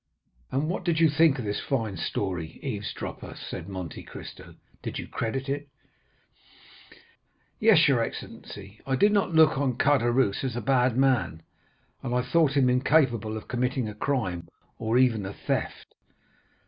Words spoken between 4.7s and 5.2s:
"did you